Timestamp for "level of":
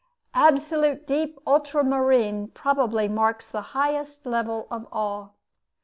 4.25-4.87